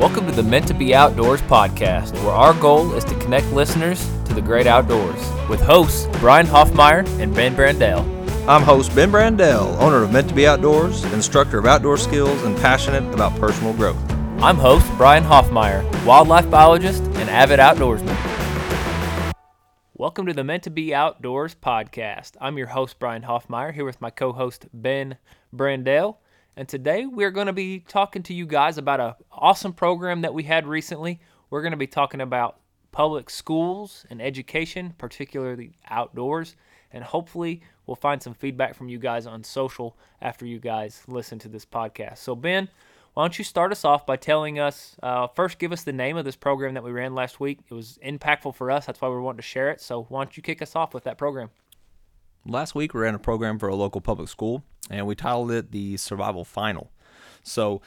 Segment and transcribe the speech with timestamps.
[0.00, 4.02] Welcome to the Meant to Be Outdoors podcast, where our goal is to connect listeners
[4.24, 8.00] to the great outdoors with hosts Brian Hoffmeyer and Ben Brandell.
[8.48, 12.56] I'm host Ben Brandell, owner of Meant to Be Outdoors, instructor of outdoor skills, and
[12.56, 13.98] passionate about personal growth.
[14.42, 18.16] I'm host Brian Hoffmeyer, wildlife biologist and avid outdoorsman.
[19.92, 22.38] Welcome to the Meant to Be Outdoors podcast.
[22.40, 25.18] I'm your host Brian Hoffmeyer here with my co-host Ben
[25.54, 26.16] Brandell.
[26.56, 30.34] And today we're going to be talking to you guys about an awesome program that
[30.34, 31.20] we had recently.
[31.48, 32.58] We're going to be talking about
[32.92, 36.56] public schools and education, particularly outdoors.
[36.92, 41.38] And hopefully we'll find some feedback from you guys on social after you guys listen
[41.40, 42.18] to this podcast.
[42.18, 42.68] So, Ben,
[43.14, 46.16] why don't you start us off by telling us uh, first, give us the name
[46.16, 47.60] of this program that we ran last week?
[47.70, 48.86] It was impactful for us.
[48.86, 49.80] That's why we wanted to share it.
[49.80, 51.50] So, why don't you kick us off with that program?
[52.46, 55.72] Last week, we ran a program for a local public school, and we titled it
[55.72, 56.90] the Survival Final.
[57.42, 57.82] So,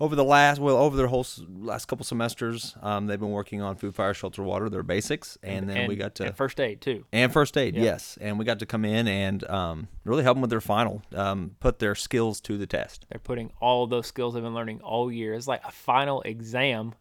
[0.00, 3.76] over the last well over their whole last couple semesters, um, they've been working on
[3.76, 6.80] food, fire, shelter, water, their basics, and then and, we got to and first aid
[6.80, 7.04] too.
[7.12, 7.82] And first aid, Yeah.
[7.82, 11.02] yes, and we got to come in and um, really help them with their final,
[11.14, 13.06] um, put their skills to the test.
[13.10, 15.34] They're putting all those skills they've been learning all year.
[15.34, 16.94] It's like a final exam.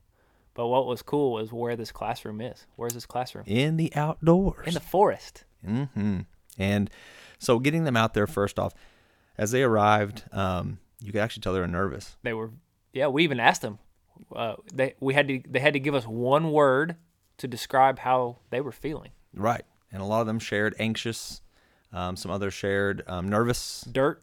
[0.54, 2.68] But what was cool was where this classroom is.
[2.76, 3.46] Where's this classroom?
[3.48, 4.68] in the outdoors.
[4.68, 5.46] In the forest.
[5.66, 6.20] hmm
[6.62, 6.90] And
[7.40, 8.74] so getting them out there first off,
[9.38, 12.16] as they arrived, um, you could actually tell they were nervous.
[12.22, 12.52] They were,
[12.94, 13.08] yeah.
[13.08, 13.80] We even asked them.
[14.36, 16.96] Uh, they we had to they had to give us one word
[17.38, 19.10] to describe how they were feeling.
[19.34, 19.64] Right.
[19.92, 21.42] And a lot of them shared anxious.
[21.92, 23.82] Um, some others shared um, nervous.
[23.92, 24.22] Dirt.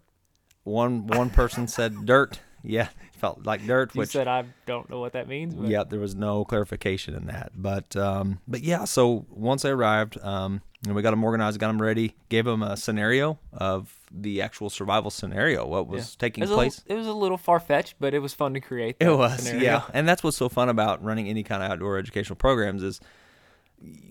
[0.62, 2.38] One one person said dirt.
[2.62, 3.94] Yeah, felt like dirt.
[3.94, 5.54] You Which said I don't know what that means.
[5.54, 7.52] But yeah, there was no clarification in that.
[7.54, 11.68] But um, but yeah, so once they arrived, um, and we got them organized, got
[11.68, 16.20] them ready, gave them a scenario of the actual survival scenario, what was yeah.
[16.20, 16.84] taking it was place.
[16.88, 18.96] A, it was a little far fetched, but it was fun to create.
[19.00, 19.62] It was, scenario.
[19.62, 23.00] yeah, and that's what's so fun about running any kind of outdoor educational programs is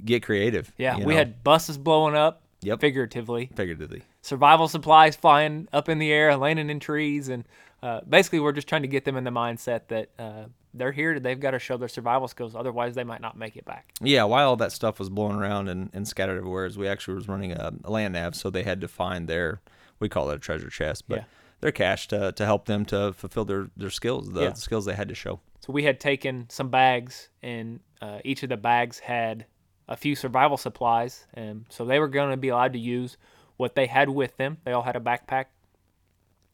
[0.03, 0.73] get creative.
[0.77, 2.41] Yeah, we know, had buses blowing up.
[2.61, 2.81] Yep.
[2.81, 3.51] Figuratively.
[3.55, 4.01] figuratively.
[4.23, 7.45] survival supplies flying up in the air, landing in trees, and
[7.83, 11.19] uh, basically we're just trying to get them in the mindset that uh, they're here.
[11.19, 13.91] They've got to show their survival skills, otherwise they might not make it back.
[14.01, 17.15] Yeah, while all that stuff was blowing around and, and scattered everywhere, as we actually
[17.15, 19.61] was running a, a land nav, so they had to find their
[19.99, 21.23] we call it a treasure chest, but Yeah.
[21.61, 24.53] their cache to, to help them to fulfill their, their skills, the Yeah.
[24.53, 25.39] skills they had to show.
[25.59, 29.45] So we had taken some bags, and uh, each of the bags had
[29.89, 33.17] a few survival supplies, and so they were going to be allowed to use
[33.55, 34.57] what they had with them.
[34.65, 35.45] They all had a backpack.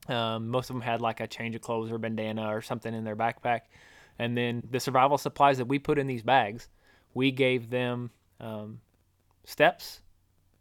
[0.08, 3.04] Um, most of them had like a change of clothes or bandana or something in
[3.04, 3.62] their backpack,
[4.20, 6.68] and then the survival supplies that we put in these bags,
[7.14, 8.80] we gave them um,
[9.46, 10.02] steps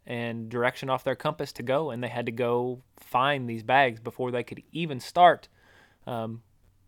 [0.05, 3.99] and direction off their compass to go, and they had to go find these bags
[3.99, 5.47] before they could even start
[6.07, 6.41] um,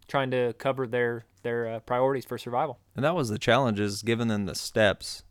[0.07, 2.79] trying to cover their their uh, priorities for survival.
[2.95, 5.23] And that was the challenge is giving them the steps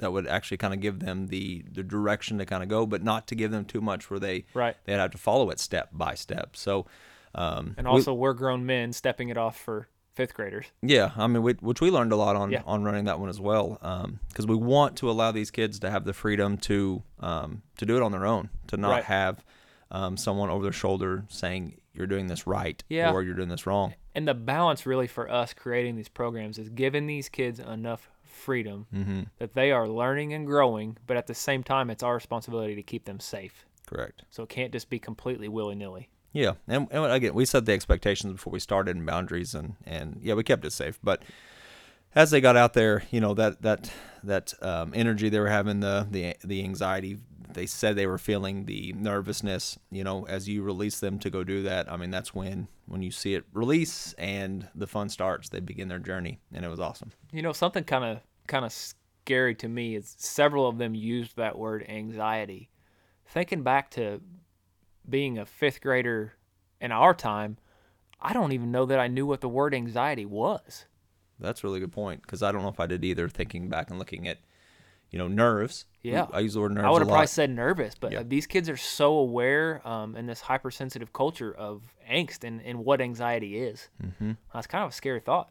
[0.00, 3.02] that would actually kind of give them the, the direction to kind of go, but
[3.02, 4.76] not to give them too much where they Right.
[4.84, 6.56] they'd have to follow it step by step.
[6.56, 6.86] So,
[7.34, 10.66] um, And also, we're grown men stepping it off for fifth graders.
[10.82, 12.62] Yeah, I mean, we, which we learned a lot on Yeah.
[12.66, 13.78] on running that one as well,
[14.28, 17.96] because we want to allow these kids to have the freedom to um, to do
[17.96, 19.04] it on their own, to not Right.
[19.04, 19.44] have
[19.92, 23.12] um, someone over their shoulder saying you're doing this right Yeah.
[23.12, 23.94] or you're doing this wrong.
[24.14, 28.86] And the balance, really, for us creating these programs is giving these kids enough freedom
[28.94, 29.22] Mm-hmm.
[29.38, 32.82] that they are learning and growing, but at the same time, it's our responsibility to
[32.82, 33.64] keep them safe.
[33.86, 34.22] Correct.
[34.30, 36.08] So it can't just be completely willy nilly.
[36.32, 40.20] Yeah, and, and again, we set the expectations before we started and boundaries, and and
[40.22, 40.98] yeah, we kept it safe.
[41.02, 41.22] But
[42.14, 43.92] as they got out there, you know that that
[44.22, 47.18] that um, energy they were having, the the the anxiety,
[47.54, 49.78] they said they were feeling the nervousness.
[49.90, 53.02] You know, as you release them to go do that, I mean, that's when when
[53.02, 55.48] you see it release and the fun starts.
[55.48, 57.12] They begin their journey, and it was awesome.
[57.32, 61.36] You know, something kind of kind of scary to me is several of them used
[61.36, 62.70] that word anxiety.
[63.26, 64.20] Thinking back to
[65.08, 66.34] being a fifth grader
[66.80, 67.58] in our time,
[68.20, 70.86] I don't even know that I knew what the word anxiety was.
[71.38, 73.28] That's a really good point because I don't know if I did either.
[73.28, 74.38] Thinking back and looking at,
[75.10, 75.86] you know, nerves.
[76.02, 76.26] Yeah.
[76.32, 76.86] I use the word nerves.
[76.86, 78.20] I would have probably said nervous, but Yeah.
[78.20, 82.84] uh, these kids are so aware um, in this hypersensitive culture of angst and, and
[82.84, 83.88] what anxiety is.
[84.02, 84.32] Mm-hmm.
[84.54, 85.50] That's kind of a scary thought.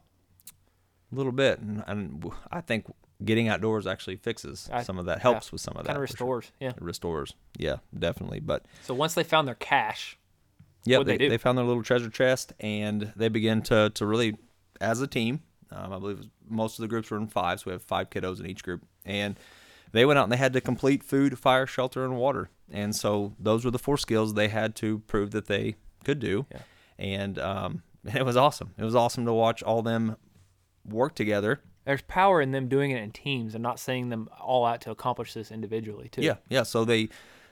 [1.11, 2.85] A little bit, and, and I think
[3.25, 5.93] getting outdoors actually fixes I- some of that, yeah, helps with some of that.
[5.93, 6.35] Kind of for sure.
[6.37, 6.51] restores.
[6.59, 6.69] Yeah.
[6.69, 8.39] It restores, yeah, definitely.
[8.39, 10.17] But So once they found their cache,
[10.85, 14.37] yeah, they, they they found their little treasure chest, and they began to to really,
[14.81, 15.41] as a team.
[15.71, 18.39] Um, I believe most of the groups were in five, so we have five kiddos
[18.39, 19.37] in each group, and
[19.91, 22.49] they went out and they had to complete food, fire, shelter, and water.
[22.71, 26.45] And so those were the four skills they had to prove that they could do.
[26.51, 26.61] Yeah.
[26.97, 28.73] And um, it was awesome.
[28.77, 30.17] It was awesome to watch all them
[30.85, 31.61] work together.
[31.85, 34.91] There's power in them doing it in teams and not sending them all out to
[34.91, 36.21] accomplish this individually too.
[36.21, 36.63] Yeah, yeah.
[36.63, 37.09] So they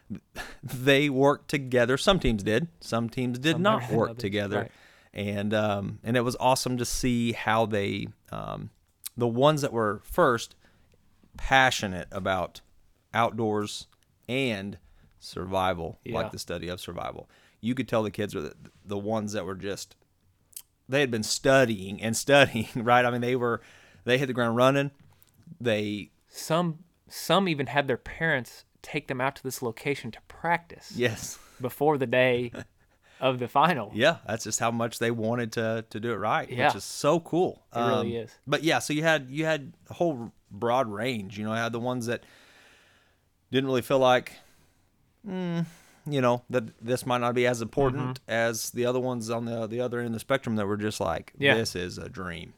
[0.64, 1.98] they worked together.
[1.98, 2.68] Some teams did.
[2.80, 4.58] Some teams did Some not work together.
[4.58, 4.72] right.
[5.14, 8.70] And um, and it was awesome to see how they um,
[9.16, 10.56] the ones that were first
[11.38, 12.62] passionate about
[13.14, 13.88] outdoors
[14.28, 14.78] and
[15.20, 16.16] survival, Yeah.
[16.16, 17.30] like the study of survival.
[17.62, 18.56] You could tell the kids were the,
[18.86, 19.96] the ones that were just
[20.90, 23.06] they had been studying and studying, right?
[23.06, 23.62] I mean, they were
[24.06, 24.92] they hit the ground running.
[25.60, 26.80] They Some
[27.10, 31.98] some even had their parents take them out to this location to practice yes, before
[31.98, 32.52] the day
[33.20, 33.92] of the final.
[33.94, 36.68] Yeah, that's just how much they wanted to to do it right, Yeah.
[36.68, 37.64] which is so cool.
[37.76, 38.32] It really is.
[38.46, 41.38] But yeah, so you had you had a whole broad range.
[41.38, 42.24] You know, I had the ones that
[43.52, 44.34] didn't really feel like,
[45.28, 45.66] mm,
[46.06, 48.32] you know, that this might not be as important Mm-hmm.
[48.32, 51.00] as the other ones on the the other end of the spectrum that were just
[51.00, 51.56] like, Yeah.
[51.56, 52.54] this is a dream.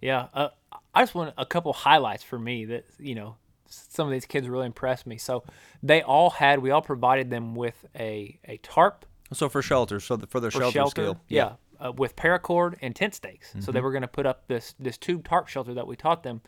[0.00, 0.48] Yeah, uh,
[0.94, 4.48] I just want a couple highlights for me that you know some of these kids
[4.48, 5.16] really impressed me.
[5.18, 5.44] So
[5.82, 10.16] they all had we all provided them with a a tarp So for shelter, so
[10.16, 11.52] the, for their for shelter, shelter, skill, yeah,
[11.84, 13.50] uh, with paracord and tent stakes.
[13.52, 13.72] So Mm-hmm.
[13.72, 16.42] they were going to put up this this tube tarp shelter that we taught them.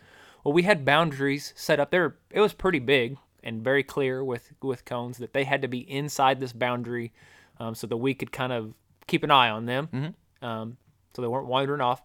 [0.44, 2.16] Well, we had boundaries set up there.
[2.30, 5.78] It was pretty big and very clear with with cones that they had to be
[5.90, 7.12] inside this boundary,
[7.58, 8.74] um, so that we could kind of
[9.06, 10.44] keep an eye on them, Mm-hmm.
[10.46, 10.76] um,
[11.14, 12.02] so they weren't wandering off.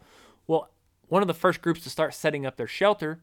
[0.48, 0.70] Well,
[1.10, 3.20] one of the first groups to start setting up their shelter,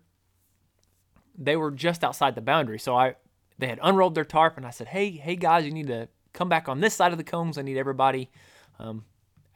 [1.37, 2.79] they were just outside the boundary.
[2.79, 3.15] So I
[3.59, 6.49] they had unrolled their tarp and I said, "Hey, hey guys, you need to come
[6.49, 7.59] back on this side of the cones.
[7.59, 8.31] I need everybody
[8.79, 9.05] um,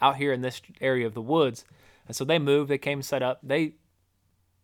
[0.01, 1.65] out here in this area of the woods."
[2.07, 2.71] And so they moved.
[2.71, 3.39] They came set up.
[3.43, 3.75] They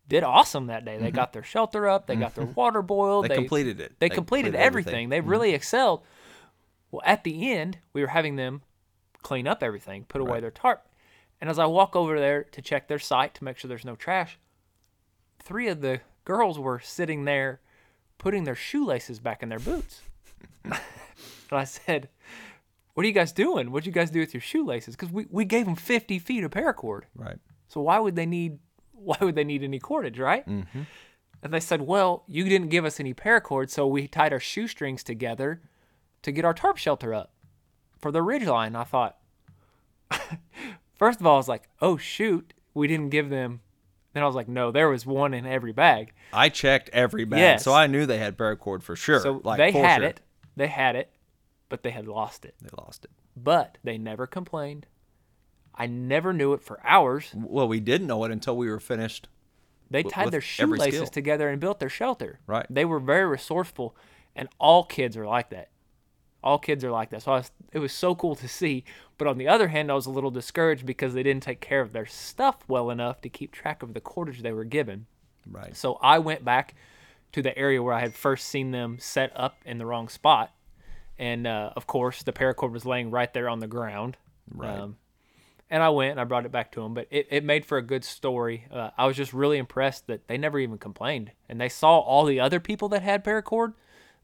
[0.08, 0.98] did awesome that day.
[0.98, 2.06] They got their shelter up.
[2.06, 3.24] They got their water boiled.
[3.24, 3.28] Mm-hmm.
[3.30, 3.92] They completed it.
[4.00, 4.92] They, They completed, completed everything.
[4.94, 5.08] everything.
[5.10, 6.02] They really excelled.
[6.90, 8.62] Well, at the end, we were having them
[9.22, 10.40] clean up everything, put away Right.
[10.40, 10.88] their tarp.
[11.40, 13.94] And as I walk over there to check their site to make sure there's no
[13.94, 14.38] trash,
[15.38, 17.60] three of the girls were sitting there
[18.16, 20.00] putting their shoelaces back in their boots.
[21.50, 22.08] and I said,
[22.94, 23.70] What are you guys doing?
[23.70, 24.96] What'd you guys do with your shoelaces?
[24.96, 27.02] Because we, we gave them 50 feet of paracord.
[27.14, 27.38] right?
[27.68, 28.58] So why would they need
[28.92, 30.46] why would they need any cordage, right?
[30.46, 30.82] Mm-hmm.
[31.42, 35.04] And they said, well, you didn't give us any paracord, so we tied our shoestrings
[35.04, 35.62] together
[36.22, 37.32] to get our tarp shelter up
[38.00, 38.74] for the ridge line.
[38.74, 39.18] I thought,
[40.94, 43.60] first of all, I was like, oh shoot, we didn't give them.
[44.14, 46.12] Then I was like, no, there was one in every bag.
[46.32, 47.64] I checked every bag, Yes.
[47.64, 49.20] so I knew they had paracord for sure.
[49.20, 50.08] So like, they had sure.
[50.08, 50.20] it,
[50.56, 51.10] they had it,
[51.68, 52.54] but they had lost it.
[52.60, 53.10] They lost it.
[53.36, 54.86] But they never complained.
[55.74, 57.30] I never knew it for hours.
[57.34, 59.28] Well, we didn't know it until we were finished.
[59.90, 62.40] They tied their shoelaces together and built their shelter.
[62.46, 62.66] Right.
[62.68, 63.96] They were very resourceful,
[64.34, 65.70] and all kids are like that.
[66.42, 67.22] All kids are like that.
[67.22, 68.84] So I was, it was so cool to see.
[69.16, 71.80] But on the other hand, I was a little discouraged because they didn't take care
[71.80, 75.06] of their stuff well enough to keep track of the cordage they were given.
[75.50, 75.76] Right.
[75.76, 76.74] So I went back
[77.32, 80.52] to the area where I had first seen them set up in the wrong spot.
[81.18, 84.16] And uh, of course, the paracord was laying right there on the ground.
[84.52, 84.78] Right.
[84.78, 84.96] Um,
[85.70, 86.94] and I went and I brought it back to them.
[86.94, 88.66] But it, it made for a good story.
[88.70, 91.32] Uh, I was just really impressed that they never even complained.
[91.48, 93.74] And they saw all the other people that had paracord.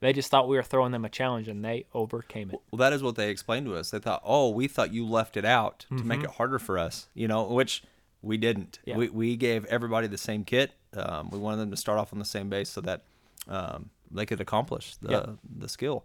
[0.01, 2.61] They just thought we were throwing them a challenge and they overcame it.
[2.71, 3.91] Well, that is what they explained to us.
[3.91, 6.09] They thought, "Oh, we thought you left it out to Mm-hmm.
[6.09, 7.83] make it harder for us," you know, which
[8.21, 8.81] we didn't.
[8.85, 8.97] Yeah.
[8.99, 10.73] We we gave everybody the same kit.
[10.95, 13.03] Um, we wanted them to start off on the same base so that
[13.49, 15.27] um, they could accomplish the Yeah.
[15.59, 16.05] the skill.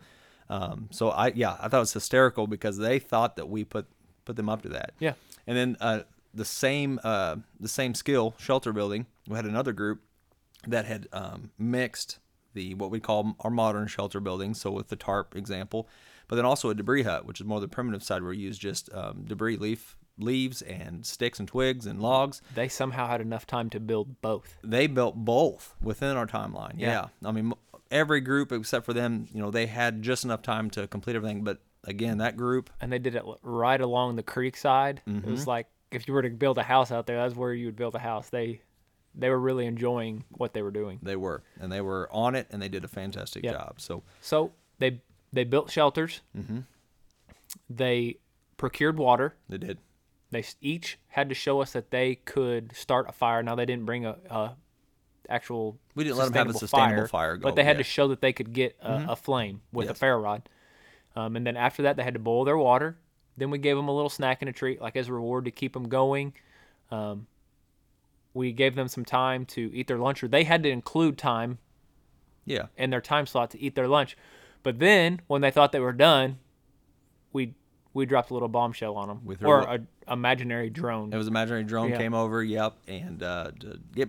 [0.49, 3.87] Um, so I yeah, I thought it was hysterical because they thought that we put
[4.25, 4.93] put them up to that.
[4.99, 5.13] Yeah.
[5.47, 6.01] And then uh,
[6.33, 9.05] the same uh, the same skill shelter building.
[9.27, 10.01] We had another group
[10.67, 12.19] that had um, mixed
[12.53, 15.87] the what we call our modern shelter building, so with the tarp example,
[16.27, 18.57] but then also a debris hut, which is more the primitive side where you use
[18.57, 22.41] just um, debris leaf leaves and sticks and twigs and logs.
[22.53, 24.57] They somehow had enough time to build both.
[24.63, 26.73] They built both within our timeline.
[26.77, 27.07] Yeah.
[27.21, 27.53] Yeah, I mean
[27.91, 31.43] every group except for them, you know, they had just enough time to complete everything.
[31.43, 35.01] But again, that group, And they did it right along the creek side.
[35.07, 37.65] It was like if you were to build a house out there, that's where you
[37.67, 38.29] would build a house.
[38.29, 38.61] They
[39.15, 40.99] they were really enjoying what they were doing.
[41.01, 43.53] they were and they were on it and they did a fantastic Yeah.
[43.53, 43.81] job.
[43.81, 45.01] So So they
[45.33, 46.21] they built shelters.
[46.37, 46.59] Mm-hmm.
[47.69, 48.17] They
[48.57, 49.35] procured water.
[49.47, 49.79] they did.
[50.31, 53.41] They each had to show us that they could start a fire.
[53.41, 54.51] Now they didn't bring a, a
[55.29, 58.21] actual We didn't let them have a sustainable fire but they had to show that
[58.21, 59.97] they could get a, a flame with a Yes.
[59.99, 60.49] ferro rod.
[61.15, 62.97] Um, and then after that, they had to boil their water.
[63.37, 65.51] Then we gave them a little snack and a treat, like as a reward to
[65.51, 66.33] keep them going.
[66.91, 67.27] Um,
[68.33, 71.57] we gave them some time to eat their lunch, or they had to include time
[72.45, 72.67] Yeah.
[72.77, 74.17] in their time slot to eat their lunch.
[74.61, 76.37] But then when they thought they were done,
[77.33, 77.53] we
[77.93, 81.11] we dropped a little bombshell on them, threw or a- imaginary drone.
[81.11, 81.97] It was an imaginary drone Yeah.
[81.97, 82.43] came over.
[82.43, 83.51] Yep, and uh,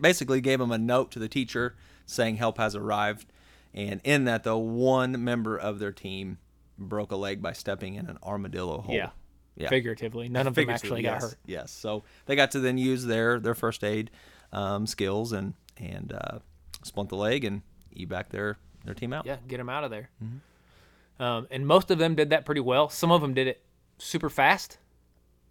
[0.01, 3.27] basically gave them a note to the teacher saying help has arrived.
[3.73, 6.39] And in that, though, one member of their team
[6.77, 8.95] broke a leg by stepping in an armadillo hole.
[8.95, 9.11] yeah.
[9.57, 9.69] yeah.
[9.69, 11.37] Figuratively, none of them actually got hurt.
[11.47, 14.11] Yes, so they got to then use their their first aid
[14.53, 16.39] um, skills and and uh,
[16.83, 17.63] splint the leg and
[17.97, 19.25] evac their their team out.
[19.27, 20.11] Yeah, get them out of there.
[20.23, 21.23] Mm-hmm.
[21.23, 22.89] Um, and most of them did that pretty well.
[22.89, 23.63] Some of them did it
[24.00, 24.78] super fast.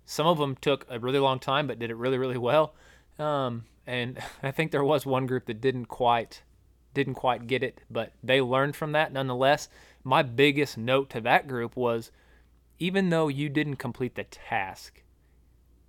[0.05, 2.73] Some of them took a really long time, but did it really, really well.
[3.17, 6.43] Um, and I think there was one group that didn't quite
[6.91, 9.69] didn't quite get it, but they learned from that nonetheless.
[10.03, 12.11] My biggest note to that group was
[12.79, 15.03] even though you didn't complete the task,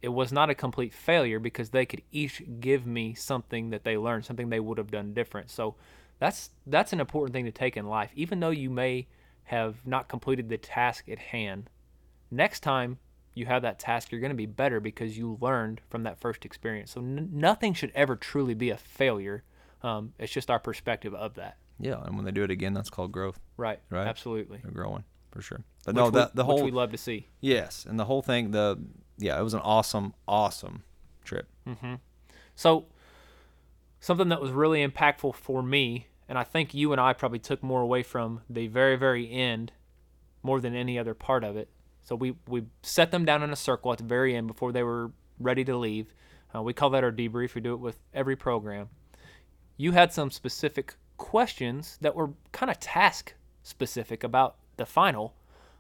[0.03, 3.97] it was not a complete failure because they could each give me something that they
[3.97, 5.51] learned, something they would have done different.
[5.51, 5.77] So
[6.19, 8.11] that's that's an important thing to take in life.
[8.15, 9.07] Even though you may
[9.45, 11.71] have not completed the task at hand,
[12.31, 12.99] next time
[13.35, 16.45] you have that task, you're going to be better because you learned from that first
[16.45, 16.91] experience.
[16.93, 19.45] So n- nothing should ever truly be a failure.
[19.83, 21.57] Um, it's just our perspective of that.
[21.79, 23.41] Yeah, and when they do it again, that's called growth.
[23.57, 23.81] Right.
[23.89, 24.07] Right.
[24.07, 24.59] Absolutely.
[24.63, 25.63] They're growing for sure.
[25.87, 27.29] But Which no, we- the the which whole we love to see.
[27.41, 28.51] yes, and the whole thing.
[28.51, 28.79] The
[29.17, 30.83] yeah, it was an awesome, awesome
[31.25, 31.47] trip.
[31.67, 31.95] Mm-hmm.
[32.55, 32.87] So,
[34.01, 37.63] something that was really impactful for me, and I think you and I probably took
[37.63, 39.73] more away from the very, very end
[40.43, 41.69] more than any other part of it.
[42.03, 44.83] So, we, we set them down in a circle at the very end before they
[44.83, 46.15] were ready to leave.
[46.55, 47.55] Uh, we call that our debrief.
[47.55, 48.89] We do it with every program.
[49.77, 55.35] You had some specific questions that were kind of task specific about the final,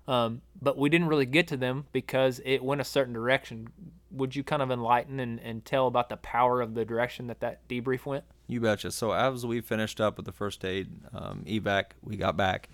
[0.06, 3.68] um, but we didn't really get to them because it went a certain direction.
[4.10, 7.40] Would you kind of enlighten and, and tell about the power of the direction that
[7.40, 8.24] that debrief went?
[8.46, 8.90] You betcha.
[8.90, 12.68] So as we finished up with the first aid um, evac, we got back.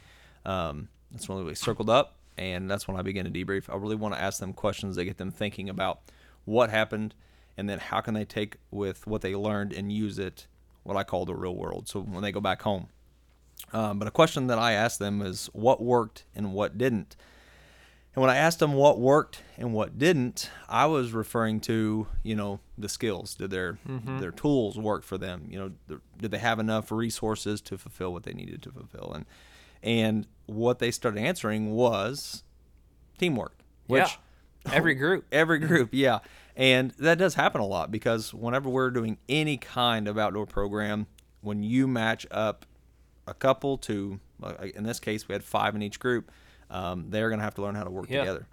[0.44, 3.68] Um, that's when we circled up, and that's when I begin to debrief.
[3.68, 6.00] I really want to ask them questions that get them thinking about
[6.44, 7.14] what happened,
[7.56, 10.46] and then how can they take with what they learned and use it,
[10.82, 11.88] what I call the real world.
[11.88, 12.88] So when they go back home.
[13.72, 17.16] Um, but a question that I ask them is what worked and what didn't.
[18.14, 22.34] And when I asked them what worked and what didn't, I was referring to, you
[22.34, 23.34] know, the skills.
[23.34, 23.78] Did their
[24.20, 25.48] their tools work for them?
[25.50, 29.12] You know, th- did they have enough resources to fulfill what they needed to fulfill?
[29.14, 29.26] And
[29.86, 32.42] and what they started answering was
[33.18, 34.18] teamwork, which
[34.66, 34.72] yeah.
[34.74, 35.24] Every group.
[35.32, 36.18] every group, yeah.
[36.56, 41.06] And that does happen a lot because whenever we're doing any kind of outdoor program,
[41.40, 42.66] when you match up
[43.28, 44.18] a couple to,
[44.74, 46.30] in this case, we had five in each group,
[46.70, 48.20] um, they're going to have to learn how to work Yeah.
[48.20, 48.46] together.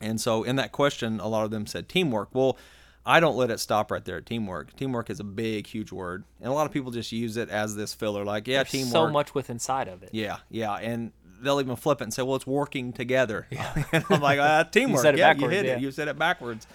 [0.00, 2.30] And so in that question, a lot of them said teamwork.
[2.34, 2.58] Well,
[3.06, 4.74] I don't let it stop right there at teamwork.
[4.76, 6.24] Teamwork is a big, huge word.
[6.40, 8.90] And a lot of people just use it as this filler, like, yeah, There's teamwork.
[8.90, 10.10] so much with inside of it.
[10.12, 13.46] Yeah, yeah, and they'll even flip it and say, "Well, it's working together."
[13.92, 15.76] and I'm like, uh, "Teamwork." said it yeah, backwards, you hit yeah.
[15.76, 15.80] it.
[15.80, 16.66] You said it backwards.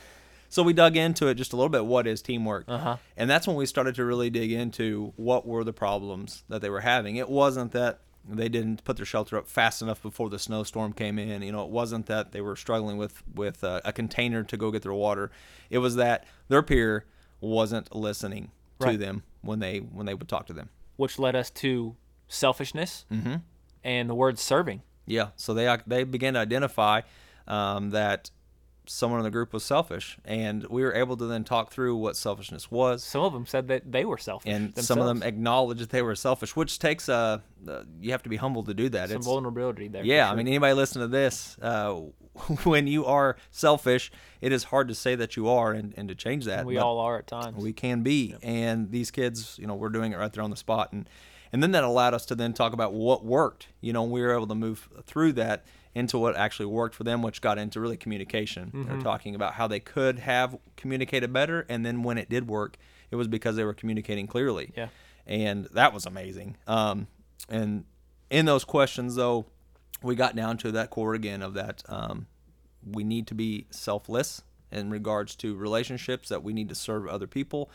[0.48, 1.86] So we dug into it just a little bit.
[1.86, 2.66] What is teamwork?
[2.68, 2.98] Uh-huh.
[3.16, 6.70] And that's when we started to really dig into what were the problems that they
[6.70, 7.16] were having.
[7.16, 11.18] It wasn't that they didn't put their shelter up fast enough before the snowstorm came
[11.20, 11.42] in.
[11.42, 14.72] You know, it wasn't that they were struggling with with uh, a container to go
[14.72, 15.32] get their water.
[15.70, 17.06] It was that their peer
[17.40, 19.00] wasn't listening to Right.
[19.00, 20.70] them when they when they would talk to them.
[20.98, 21.96] which led us to
[22.28, 23.36] selfishness Mm-hmm.
[23.84, 24.82] and the word serving.
[25.06, 27.02] Yeah, so they they began to identify
[27.48, 28.30] um, that
[28.88, 32.16] someone in the group was selfish, and we were able to then talk through what
[32.18, 34.52] selfishness was, Some of them said that they were selfish.
[34.52, 34.88] and themselves.
[34.88, 38.30] some of them acknowledged that they were selfish, which takes uh, uh you have to
[38.30, 39.10] be humble to do that.
[39.10, 40.04] some It's vulnerability there.
[40.04, 41.94] yeah, I mean anybody listen to this, uh,
[42.64, 46.16] when you are selfish, it is hard to say that you are and, and to
[46.16, 46.66] change that.
[46.66, 47.58] we all are at times.
[47.58, 50.56] we can be and these kids you know we're doing it right there on the
[50.58, 51.10] spot and
[51.54, 54.34] and then that allowed us to then talk about what worked you know we were
[54.34, 57.98] able to move through that into what actually worked for them which got into really
[57.98, 58.84] communication Mm-hmm.
[58.90, 62.78] they're talking about how they could have communicated better and then when it did work
[63.10, 64.88] it was because they were communicating clearly Yeah.
[65.28, 67.08] and that was amazing um
[67.50, 67.84] and
[68.30, 69.46] in those questions though
[70.04, 72.28] we got down to that core again of that um,
[72.90, 77.28] we need to be selfless in regards to relationships that we need to serve other
[77.28, 77.70] people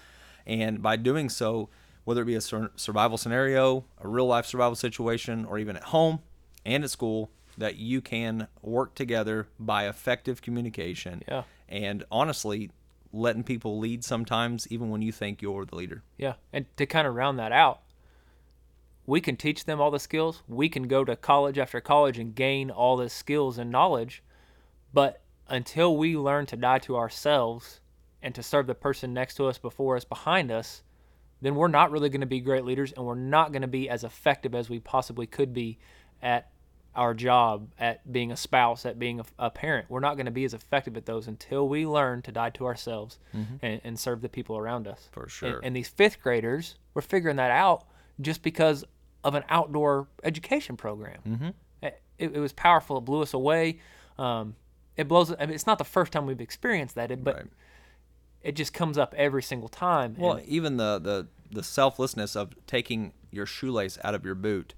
[0.47, 1.69] and by doing so
[2.05, 5.85] whether it be a sur- survival scenario a real life survival situation or even at
[5.85, 6.21] home
[6.65, 11.43] and at school that you can work together by effective communication Yeah.
[11.69, 12.71] and honestly
[13.13, 17.07] letting people lead sometimes even when you think you're the leader Yeah, and to kind
[17.07, 17.81] of round that out,
[19.07, 20.43] we can teach them all the skills.
[20.49, 24.23] We can go to college after college and gain all the skills and knowledge,
[24.93, 27.81] but until we learn to die to ourselves
[28.21, 30.83] and to serve the person next to us, before us, behind us,
[31.41, 33.89] then we're not really going to be great leaders, and we're not going to be
[33.89, 35.79] as effective as we possibly could be
[36.21, 36.51] at
[36.97, 39.87] our job at being a spouse, at being a, a parent.
[39.89, 42.67] We're not going to be as effective at those until we learn to die to
[42.67, 43.19] ourselves
[43.63, 45.09] and, and serve the people around us.
[45.13, 45.61] For And- sure.
[45.63, 47.85] And, these fifth graders were figuring that out
[48.21, 48.85] just because
[49.23, 51.21] of an outdoor education program.
[51.29, 51.49] Mm-hmm.
[51.83, 52.97] It, it was powerful.
[52.99, 53.81] It blew us away.
[54.19, 54.57] Um,
[54.97, 55.31] it blows.
[55.39, 57.47] I mean, it's not the first time we've experienced that, but Right.
[58.43, 60.15] it just comes up every single time.
[60.15, 64.73] and- Well, even the, the, the selflessness of taking your shoelace out of your boot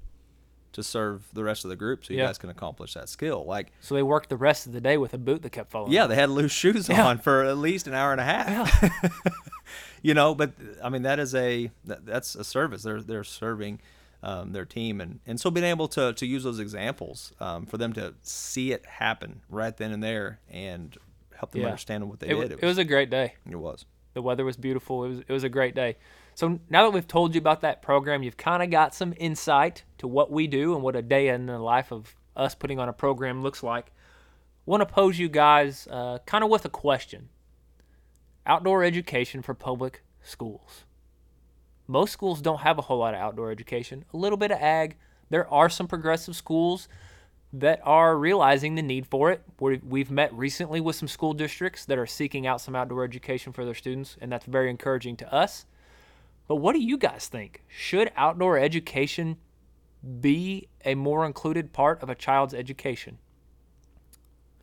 [0.79, 2.27] to serve the rest of the group so you Yeah.
[2.27, 3.45] guys can accomplish that skill.
[3.45, 5.93] Like, so they worked the rest of the day with a boot that kept falling.
[5.93, 9.13] yeah, they had loose shoes on for at least an hour and a half.
[10.03, 12.83] you know, but I mean, that is a, that, that's a service.
[12.83, 13.81] They're, they're serving
[14.23, 15.01] um, their team.
[15.01, 18.73] And, and so being able to, to use those examples um, for them to see
[18.73, 20.97] it happen right then and there and
[21.37, 21.69] help them Yeah.
[21.69, 22.59] understand what they It, did.
[22.63, 23.35] it was a great day.
[23.49, 23.85] It was.
[24.15, 25.05] The weather was beautiful.
[25.05, 25.97] It was it was a great day.
[26.39, 29.83] So now that we've told you about that program, you've kind of got some insight
[29.99, 32.89] to what we do and what a day in the life of us putting on
[32.89, 33.91] a program looks like.
[34.65, 37.31] Want to pose you guys uh, kind of with a question.
[38.47, 40.85] Outdoor education for public schools.
[41.89, 44.05] Most schools don't have a whole lot of outdoor education.
[44.15, 44.95] A little bit of ag.
[45.31, 46.87] There are some progressive schools
[47.53, 49.43] that are realizing the need for it.
[49.59, 53.53] we we've met recently with some school districts that are seeking out some outdoor education
[53.53, 55.67] for their students, and that's very encouraging to us.
[56.49, 57.63] But what do you guys think?
[57.69, 59.37] Should outdoor education
[60.21, 63.19] be a more included part of a child's education?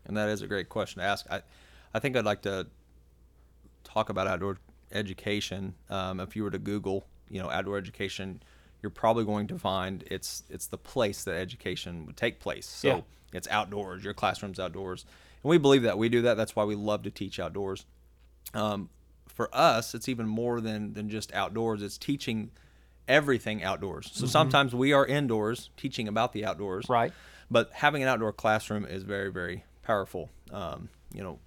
[0.05, 1.25] And that is a great question to ask.
[1.29, 1.41] I,
[1.93, 2.67] I think I'd like to
[3.83, 4.57] talk about outdoor
[4.91, 5.75] education.
[5.89, 8.41] Um, if you were to Google, you know, outdoor education,
[8.81, 12.67] you're probably going to find it's it's the place that education would take place.
[12.67, 13.01] So Yeah.
[13.33, 14.03] it's outdoors.
[14.03, 15.05] Your classroom's outdoors,
[15.43, 15.97] and we believe that.
[15.97, 16.35] We do that.
[16.37, 17.85] That's why we love to teach outdoors.
[18.53, 18.89] Um,
[19.35, 21.83] for us, it's even more than than just outdoors.
[21.83, 22.49] It's teaching
[23.07, 24.09] everything outdoors.
[24.13, 27.13] So sometimes we are indoors teaching about the outdoors, Right.
[27.51, 31.37] but having an outdoor classroom is very very powerful um, you know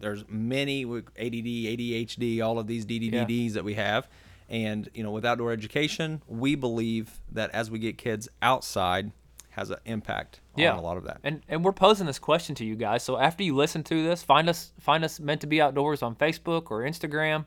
[0.00, 4.06] there's many with ADD ADHD all of these DDDs that we have
[4.50, 9.12] and you know with outdoor education we believe that as we get kids outside
[9.58, 10.72] has an impact Yeah.
[10.72, 13.02] on a lot of that And and we're posing this question to you guys.
[13.02, 16.14] So after you listen to this, find us find us meant to be outdoors on
[16.16, 17.44] Facebook or Instagram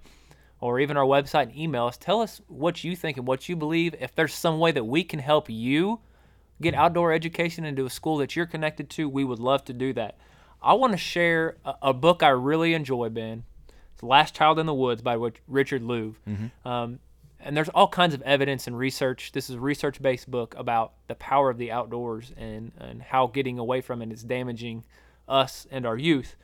[0.60, 1.98] or even our website and email us.
[1.98, 3.96] Tell us what you think and what you believe.
[4.00, 6.00] If there's some way that we can help you
[6.62, 9.94] get outdoor education into a school that you're connected to, we would love to do
[9.94, 10.18] that.
[10.62, 13.44] I want to share a, a book I really enjoy, Ben.
[13.96, 16.14] It's Last Child in the Woods by Rich- Richard Louv.
[16.64, 17.00] Um,
[17.44, 19.32] and there's all kinds of evidence and research.
[19.32, 23.60] This is a research-based book about the power of the outdoors and, and how getting
[23.60, 24.84] away from it is damaging
[25.28, 26.36] us and our youth.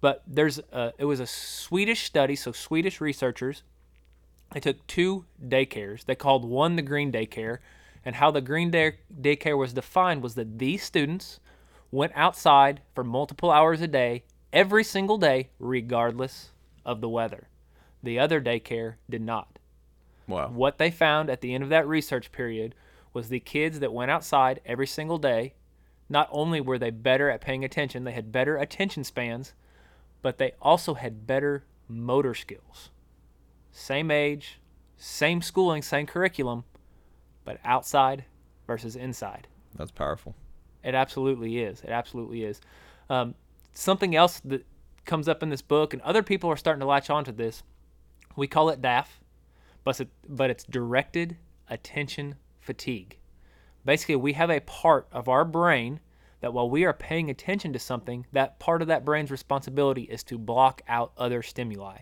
[0.00, 3.62] But there's a, it was a Swedish study, so Swedish researchers
[4.52, 6.04] they took two daycares.
[6.04, 7.58] They called one the green daycare,
[8.04, 11.38] and how the green day daycare was defined was that these students
[11.92, 16.50] went outside for multiple hours a day, every single day, regardless
[16.84, 17.48] of the weather.
[18.02, 19.59] The other daycare did not.
[20.30, 22.74] Wow What they found at the end of that research period
[23.12, 25.54] was the kids that went outside every single day,
[26.08, 29.52] not only were they better at paying attention, they had better attention spans,
[30.22, 32.90] but they also had better motor skills.
[33.72, 34.60] Same age,
[34.96, 36.64] same schooling, same curriculum,
[37.44, 38.24] but outside
[38.66, 39.48] versus inside.
[39.74, 40.34] that's powerful
[40.84, 41.80] It absolutely is.
[41.82, 42.60] It absolutely is.
[43.08, 43.34] Um,
[43.72, 44.66] something else that
[45.04, 47.62] comes up in this book, and other people are starting to latch onto this.
[48.36, 49.19] We call it DAF,
[49.84, 51.36] but it's, but it's directed
[51.68, 53.18] attention fatigue.
[53.84, 56.00] Basically, we have a part of our brain
[56.40, 60.22] that while we are paying attention to something, that part of that brain's responsibility is
[60.24, 61.98] to block out other stimuli.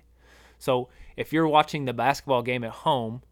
[0.58, 3.22] So if you're watching the basketball game at home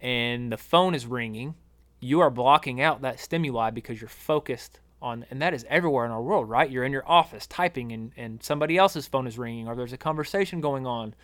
[0.00, 1.54] and the phone is ringing,
[2.00, 6.10] you are blocking out that stimuli because you're focused on, and that is everywhere in
[6.10, 6.70] our world, right?
[6.70, 9.98] You're in your office typing and, and somebody else's phone is ringing or there's a
[9.98, 11.14] conversation going on.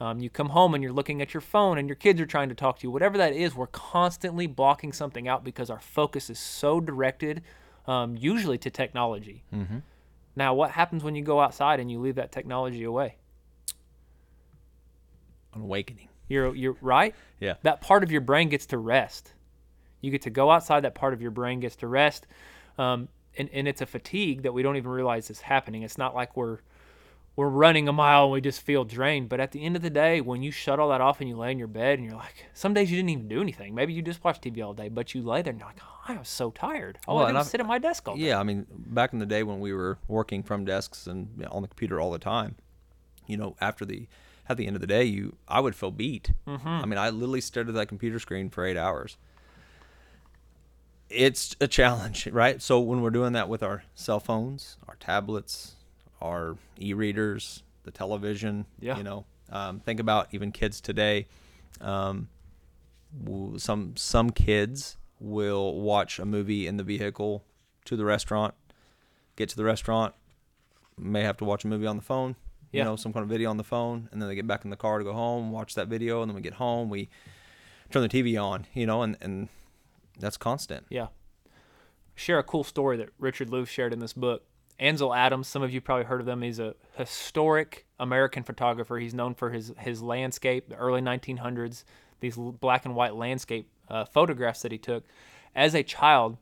[0.00, 2.48] Um, you come home and you're looking at your phone and your kids are trying
[2.50, 2.90] to talk to you.
[2.90, 7.42] Whatever that is, we're constantly blocking something out because our focus is so directed,
[7.86, 9.42] um, usually to technology.
[9.52, 9.78] Mm-hmm.
[10.36, 13.16] Now, what happens when you go outside and you leave that technology away?
[15.54, 17.14] an awakening You're you're right.
[17.40, 19.32] yeah That part of your brain gets to rest.
[20.00, 20.80] You get to go outside.
[20.80, 22.26] That part of your brain gets to rest,
[22.76, 25.82] um, and and it's a fatigue that we don't even realize is happening.
[25.82, 26.58] It's not like we're
[27.38, 29.28] we're running a mile and we just feel drained.
[29.28, 31.36] But at the end of the day, when you shut all that off and you
[31.36, 33.76] lay in your bed and you're like, some days you didn't even do anything.
[33.76, 36.00] Maybe you just watch TV all day, but you lay there and you're like, oh,
[36.08, 36.98] I was so tired.
[37.06, 38.22] All Well, I did was sit at my desk all day.
[38.22, 41.44] Yeah, I mean, back in the day when we were working from desks and you
[41.44, 42.56] know, on the computer all the time,
[43.28, 44.08] you know, after the
[44.48, 46.32] at the end of the day, you I would feel beat.
[46.44, 46.66] Mm-hmm.
[46.66, 49.16] I mean, I literally stared at that computer screen for eight hours.
[51.08, 52.60] it's a challenge, right?
[52.60, 55.76] So when we're doing that with our cell phones, our tablets,
[56.20, 58.96] our e-readers, the television, Yeah.
[58.96, 61.26] you know, um, think about even kids today.
[61.80, 62.28] Um,
[63.56, 67.44] some some kids will watch a movie in the vehicle
[67.86, 68.54] to the restaurant,
[69.36, 70.14] get to the restaurant,
[70.98, 72.36] may have to watch a movie on the phone,
[72.70, 72.80] Yeah.
[72.80, 74.70] you know, some kind of video on the phone, and then they get back in
[74.70, 77.08] the car to go home, watch that video, and then we get home, we
[77.90, 79.48] turn the TV on, you know, and and
[80.18, 80.86] that's constant.
[80.90, 81.08] Yeah.
[82.14, 84.44] Share a cool story that Richard Lewis shared in this book.
[84.78, 86.42] Ansel Adams, some of you probably heard of them.
[86.42, 88.98] He's a historic American photographer.
[88.98, 91.84] He's known for his his landscape, the early 1900s,
[92.20, 95.04] these black and white landscape uh, photographs that he took.
[95.54, 96.36] As a child,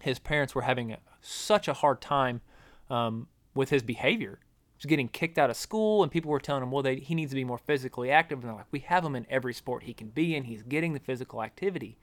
[0.00, 2.40] his parents were having a, such a hard time
[2.88, 4.38] um, with his behavior.
[4.40, 7.14] He was getting kicked out of school, and people were telling him, well, they, he
[7.14, 8.38] needs to be more physically active.
[8.38, 10.44] And they're like, we have him in every sport he can be in.
[10.44, 11.98] He's getting the physical activity.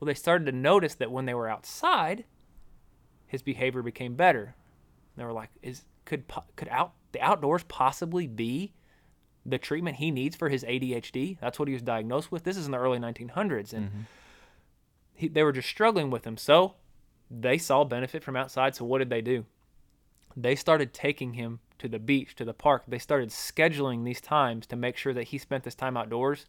[0.00, 2.24] Well, they started to notice that when they were outside,
[3.26, 4.54] his behavior became better.
[5.16, 6.24] They were like, "Is could
[6.56, 8.74] could out the outdoors possibly be
[9.44, 12.44] the treatment he needs for his ADHD?" That's what he was diagnosed with.
[12.44, 14.00] This is in the early 1900s, and mm-hmm.
[15.14, 16.36] he, they were just struggling with him.
[16.36, 16.74] So
[17.30, 18.74] they saw benefit from outside.
[18.74, 19.44] So what did they do?
[20.36, 22.84] They started taking him to the beach, to the park.
[22.86, 26.46] They started scheduling these times to make sure that he spent this time outdoors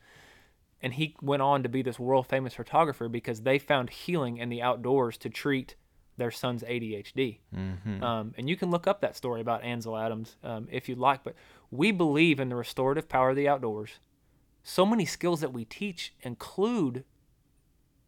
[0.82, 4.50] and he went on to be this world famous photographer because they found healing in
[4.50, 5.76] the outdoors to treat
[6.18, 7.40] their son's ADHD.
[8.04, 11.24] Um, and you can look up that story about Ansel Adams um, if you'd like.
[11.24, 11.36] But
[11.72, 14.00] we believe in the restorative power of the outdoors.
[14.64, 17.06] So many skills that we teach include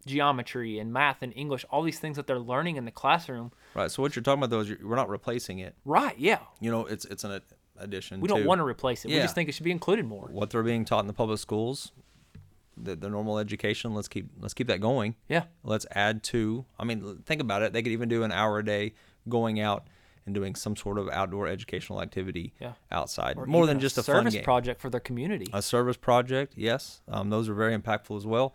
[0.06, 3.52] geometry and math and English, all these things that they're learning in the classroom.
[3.76, 3.92] Right.
[3.92, 5.76] So what you're talking about though is you're, we're not replacing it.
[5.86, 6.18] Right?
[6.18, 6.40] Yeah.
[6.60, 7.42] You know, it's it's an
[7.78, 8.22] addition.
[8.22, 9.10] We don't to want to replace it.
[9.10, 10.28] We just think it should be included more.
[10.32, 11.92] what they're being taught in the public schools,
[12.82, 13.94] the, the normal education.
[13.94, 15.16] Let's keep let's keep that going.
[15.28, 15.44] Yeah.
[15.64, 16.66] Let's add to.
[16.80, 17.74] I mean, think about it.
[17.74, 18.94] They could even do an hour a day
[19.28, 19.88] going out
[20.26, 22.74] and doing some sort of outdoor educational activity Yeah.
[22.92, 24.44] outside, Or more than just a, service fun game.
[24.44, 25.48] project for their community.
[25.54, 28.54] a service project, yes, um, those are very impactful as well.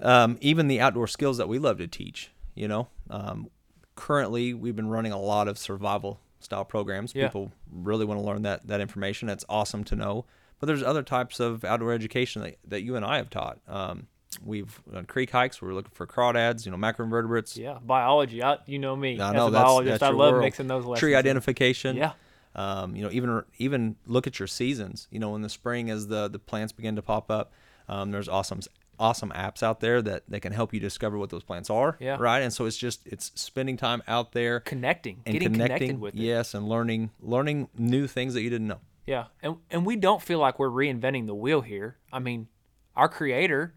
[0.00, 2.88] Um, even the outdoor skills that we love to teach, you know.
[3.10, 3.48] Um,
[3.96, 7.14] currently, we've been running a lot of survival style programs.
[7.14, 7.26] Yeah.
[7.26, 9.26] People really want to learn that that information.
[9.26, 10.24] That's awesome to know.
[10.60, 13.58] But there's other types of outdoor education that, that you and I have taught.
[13.68, 14.08] Um,
[14.44, 15.62] we've done creek hikes.
[15.62, 17.56] We're looking for crawdads, you know, macroinvertebrates.
[17.56, 18.42] yeah, biology.
[18.42, 20.00] I, you know me I as know a that's, biologist.
[20.00, 20.44] that's I love world.
[20.44, 21.00] mixing those lessons.
[21.00, 21.96] Tree identification.
[21.96, 22.12] Yeah.
[22.54, 25.06] Um, you know, even even look at your seasons.
[25.10, 27.52] You know, in the spring as the the plants begin to pop up,
[27.88, 28.60] um, there's awesome
[28.98, 31.96] awesome apps out there that that can help you discover what those plants are.
[32.00, 32.16] Yeah.
[32.18, 32.40] Right.
[32.42, 35.78] And so it's just it's spending time out there Connecting, and getting connecting.
[35.78, 36.20] connected with it.
[36.20, 38.80] yes, and learning learning new things that you didn't know.
[39.08, 41.96] Yeah, and and we don't feel like we're reinventing the wheel here.
[42.12, 42.48] I mean,
[42.94, 43.74] our creator,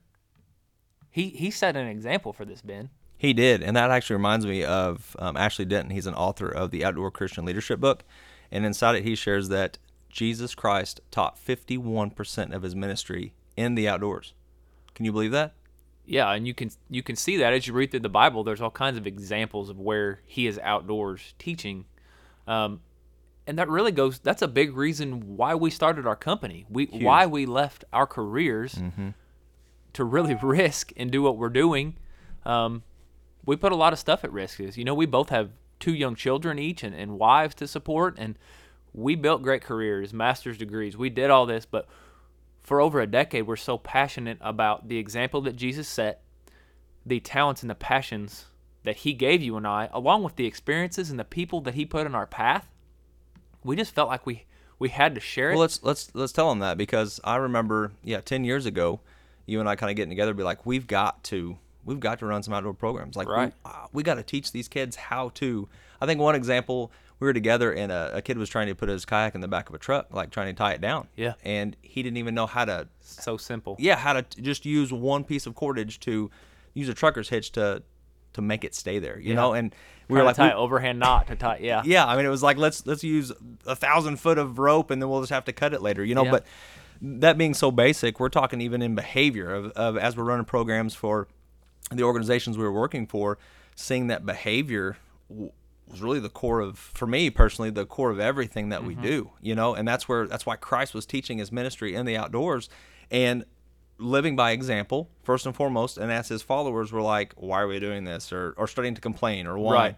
[1.09, 2.89] he he set an example for this, Ben.
[3.17, 5.91] He did, and that actually reminds me of um, Ashley Denton.
[5.91, 8.03] He's an author of the Outdoor Christian Leadership book,
[8.51, 9.77] and inside it he shares that
[10.09, 14.33] Jesus Christ taught 51% of his ministry in the outdoors.
[14.95, 15.53] Can you believe that?
[16.05, 18.43] Yeah, and you can you can see that as you read through the Bible.
[18.43, 21.85] There's all kinds of examples of where he is outdoors teaching,
[22.47, 22.81] um,
[23.47, 24.19] and that really goes.
[24.19, 26.65] That's a big reason why we started our company.
[26.69, 28.75] We why we left our careers
[29.93, 31.97] to really risk and do what we're doing.
[32.45, 32.83] Um,
[33.45, 34.59] we put a lot of stuff at risk.
[34.59, 35.49] Is you know we both have
[35.79, 38.37] two young children each and, and wives to support, and
[38.93, 40.95] we built great careers, master's degrees.
[40.95, 41.87] We did all this, but
[42.61, 46.21] for over a decade, we're so passionate about the example that Jesus set,
[47.05, 48.45] the talents and the passions
[48.83, 51.85] that He gave you and I, along with the experiences and the people that He
[51.85, 52.70] put in our path.
[53.63, 54.45] We just felt like we
[54.79, 55.53] we had to share it.
[55.53, 58.99] Well, let's let's let's tell them that because I remember, yeah, ten years ago,
[59.45, 62.25] you and I kind of getting together, be like, we've got to, we've got to
[62.25, 63.15] run some outdoor programs.
[63.15, 63.53] Like, Right.
[63.65, 65.67] we, uh, we got to teach these kids how to.
[65.99, 68.89] I think one example, we were together and a, a kid was trying to put
[68.89, 71.07] his kayak in the back of a truck, like trying to tie it down.
[71.15, 71.33] Yeah.
[71.43, 73.75] And he didn't even know how to, so simple.
[73.77, 76.31] yeah, how to t- just use one piece of cordage to
[76.73, 77.83] use a trucker's hitch to
[78.33, 79.19] to make it stay there.
[79.19, 79.73] You know, and
[80.07, 81.59] we We were like, tie we- overhand knot to tie.
[81.61, 81.83] Yeah.
[81.85, 83.31] yeah i mean it was like let's let's use
[83.65, 86.15] a thousand foot of rope and then we'll just have to cut it later you
[86.15, 86.31] know Yeah.
[86.31, 86.45] but
[87.01, 90.93] that being so basic we're talking even in behavior of, of as we're running programs
[90.95, 91.27] for
[91.91, 93.37] the organizations we were working for
[93.75, 94.97] seeing that behavior
[95.29, 95.51] w-
[95.87, 99.03] was really the core of for me personally the core of everything that we mm-hmm.
[99.03, 102.17] do you know and that's where that's why christ was teaching his ministry in the
[102.17, 102.69] outdoors
[103.09, 103.45] and
[104.01, 107.79] living by example first and foremost and as his followers were like why are we
[107.79, 109.95] doing this or, or starting to complain or why Right.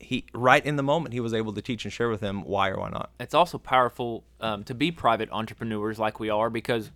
[0.00, 2.68] he right in the moment he was able to teach and share with them why
[2.70, 3.10] or why not.
[3.20, 6.90] it's also powerful um, to be private entrepreneurs like we are because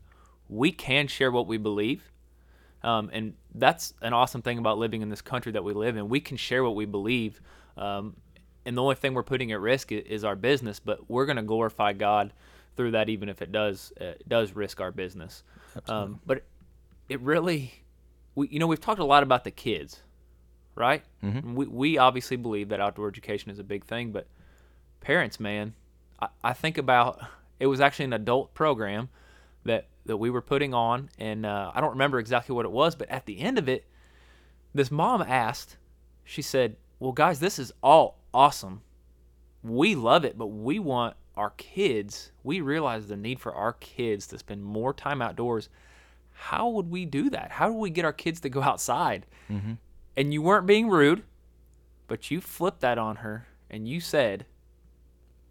[0.48, 2.10] we can share what we believe.
[2.82, 6.08] Um, and that's an awesome thing about living in this country that we live in.
[6.08, 7.40] We can share what we believe.
[7.76, 8.14] Um,
[8.64, 11.42] and the only thing we're putting at risk is our business, but we're going to
[11.42, 12.32] glorify God
[12.76, 15.42] through that, even if it does uh, does risk our business.
[15.88, 16.44] Um, but
[17.08, 17.72] it really,
[18.34, 20.00] we you know, we've talked a lot about the kids,
[20.74, 21.02] right?
[21.22, 21.54] Mm-hmm.
[21.54, 24.26] We we obviously believe that outdoor education is a big thing, but
[25.00, 25.74] parents, man,
[26.20, 27.20] I, I think about
[27.58, 29.08] it was actually an adult program
[29.64, 32.94] that that we were putting on, and uh, I don't remember exactly what it was,
[32.94, 33.86] but at the end of it,
[34.74, 35.76] this mom asked,
[36.24, 38.82] she said, "Well, guys, this is all awesome.
[39.62, 42.33] We love it, but we want our kids.
[42.42, 45.68] We realize the need for our kids to spend more time outdoors.
[46.33, 47.53] How would we do that?
[47.53, 49.75] How do we get our kids to go outside?" Mm-hmm.
[50.16, 51.22] And you weren't being rude,
[52.09, 54.46] but you flipped that on her and you said,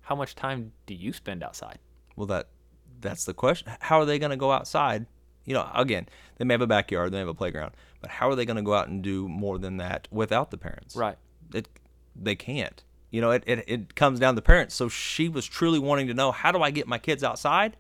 [0.02, 1.80] "How much time do you spend outside?"
[2.16, 2.48] Well, that
[3.02, 3.72] that's the question.
[3.80, 5.06] How are they going to go outside?
[5.46, 8.30] You know, again, they may have a backyard, they may have a playground, but how
[8.30, 10.96] are they going to go out and do more than that without the parents?
[10.96, 11.18] Right.
[11.54, 11.70] It
[12.16, 12.84] they can't.
[13.12, 14.76] You know, it, it it comes down to parents.
[14.76, 17.78] So she was truly wanting to know, how do I get my kids outside?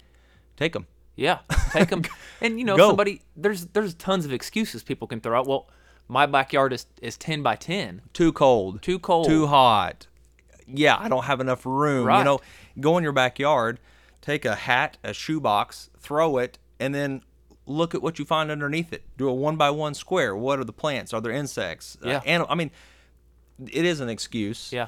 [0.55, 0.87] Take them.
[1.15, 1.39] Yeah,
[1.71, 2.03] take them.
[2.41, 2.87] and you know, Go.
[2.87, 5.47] somebody there's there's tons of excuses people can throw out.
[5.47, 5.69] Well,
[6.07, 8.01] my backyard is is ten by ten.
[8.13, 8.81] Too cold.
[8.81, 9.27] Too cold.
[9.27, 10.07] Too hot.
[10.67, 12.05] Yeah, I don't have enough room.
[12.05, 12.19] Right.
[12.19, 12.41] You know,
[12.79, 13.79] go in your backyard,
[14.21, 17.21] take a hat, a shoebox, throw it, and then
[17.65, 19.03] look at what you find underneath it.
[19.17, 20.35] Do a one by one square.
[20.35, 21.13] What are the plants?
[21.13, 21.97] Are there insects?
[22.03, 22.21] Yeah.
[22.25, 22.71] Uh, I mean,
[23.59, 24.71] it is an excuse.
[24.71, 24.87] Yeah,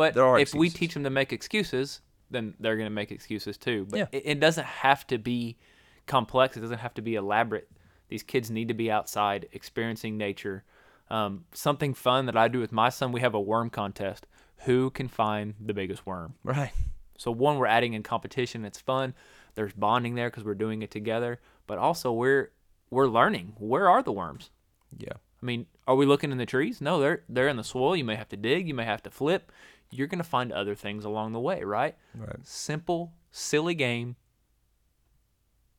[0.00, 3.12] but There are if we teach them to make excuses, then they're going to make
[3.12, 3.86] excuses too.
[3.90, 4.06] But Yeah.
[4.12, 5.58] it, it doesn't have to be
[6.06, 6.56] complex.
[6.56, 7.68] It doesn't have to be elaborate.
[8.08, 10.64] These kids need to be outside, experiencing nature.
[11.10, 13.12] Um, something fun that I do with my son.
[13.12, 14.26] We have a worm contest.
[14.64, 16.34] Who can find the biggest worm?
[16.44, 16.72] Right.
[17.18, 18.64] So one, we're adding in competition.
[18.64, 19.12] It's fun.
[19.54, 21.40] There's bonding there because we're doing it together.
[21.66, 22.52] But also we're
[22.90, 23.54] we're learning.
[23.58, 24.50] Where are the worms?
[24.96, 25.12] Yeah.
[25.42, 26.80] I mean, are we looking in the trees?
[26.80, 27.96] No, they're they're in the soil.
[27.96, 28.66] You may have to dig.
[28.68, 29.52] You may have to flip.
[29.90, 31.96] You're gonna find other things along the way, right?
[32.14, 32.38] Right.
[32.42, 34.16] Simple, silly game.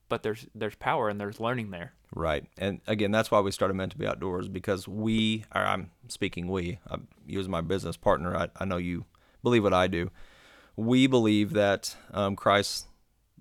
[0.10, 1.94] But there's there's power and there's learning there.
[2.14, 2.46] Right.
[2.58, 6.48] And again, that's why we started Meant to Be Outdoors because we, or I'm speaking
[6.48, 9.06] we, i you as my business partner, I, I know you
[9.44, 10.12] believe what I do.
[10.76, 12.88] We believe that um, Christ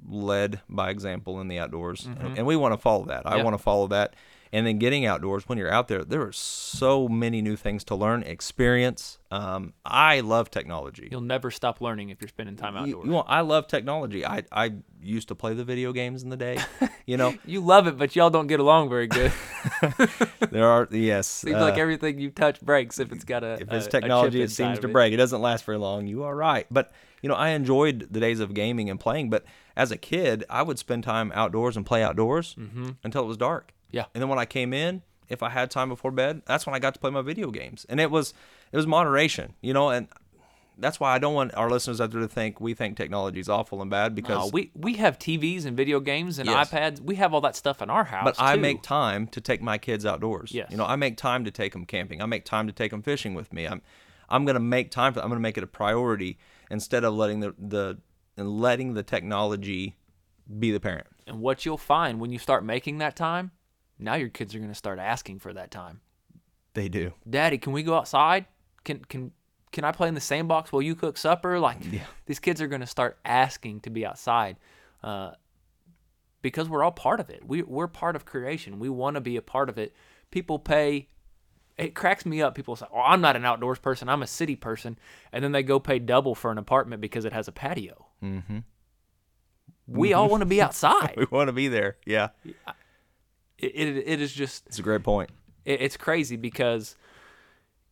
[0.09, 3.27] led by example in the outdoors, and, and we want to follow that.
[3.27, 4.15] I want to follow that.
[4.53, 7.95] And then getting outdoors, when you're out there, there are so many new things to
[7.95, 9.19] learn, experience.
[9.31, 11.07] Um, I love technology.
[11.09, 13.07] You'll never stop learning if you're spending time outdoors.
[13.07, 14.27] you want, I love technology.
[14.27, 16.59] I, I used to play the video games in the day.
[17.07, 19.31] You know, You love it, but y'all don't get along very good.
[20.51, 21.27] there are yes.
[21.47, 23.87] Seems uh, like everything you touch breaks if it's got a if a- a it's
[23.87, 24.93] chip technology, it seems to it.
[24.93, 25.13] break.
[25.13, 26.07] It doesn't last very long.
[26.07, 26.67] You are right.
[26.71, 26.91] But,
[27.23, 29.31] you know, I enjoyed the days of gaming and playing.
[29.31, 29.45] But
[29.77, 32.57] as a kid, I would spend time outdoors and play outdoors
[33.05, 33.73] until it was dark.
[33.93, 34.05] Yeah.
[34.15, 36.79] And then when I came in, if I had time before bed, that's when I
[36.79, 37.87] got to play my video games.
[37.89, 38.35] And it was
[38.73, 40.09] it was moderation, you know, and
[40.79, 43.49] that's why I don't want our listeners out there to think we think technology is
[43.49, 46.71] awful and bad because No, we we have TVs and video games and Yes.
[46.71, 47.01] iPads.
[47.01, 48.25] We have all that stuff in our house.
[48.25, 48.61] But I too.
[48.63, 50.53] make time to take my kids outdoors.
[50.53, 50.69] Yes.
[50.71, 52.23] You know, I make time to take them camping.
[52.23, 53.67] I make time to take them fishing with me.
[53.67, 53.83] I'm
[54.29, 56.39] I'm going to make time for I'm going to make it a priority
[56.71, 57.99] instead of letting the the
[58.37, 59.97] and letting the technology
[60.59, 61.07] be the parent.
[61.27, 63.51] And what you'll find when you start making that time,
[64.01, 66.01] now your kids are going to start asking for that time.
[66.75, 67.13] They do.
[67.29, 68.47] Daddy, can we go outside?
[68.85, 69.33] Can can
[69.73, 71.59] can I play in the sandbox while you cook supper?
[71.59, 71.79] Like
[72.27, 74.57] these kids are going to start asking to be outside,
[75.03, 75.33] uh,
[76.43, 77.47] because we're all part of it.
[77.47, 78.79] We we're part of creation.
[78.79, 79.95] We want to be a part of it.
[80.31, 81.09] People pay.
[81.77, 82.55] It cracks me up.
[82.55, 84.09] People say, "Oh, I'm not an outdoors person.
[84.09, 84.99] I'm a city person,"
[85.33, 88.07] and then they go pay double for an apartment because it has a patio.
[88.23, 88.59] Mm-hmm.
[89.87, 91.15] We all want to be outside.
[91.17, 91.97] We want to be there.
[92.07, 92.29] Yeah.
[93.63, 95.31] It, it, it is just It's a great point.
[95.65, 96.97] it, it's crazy because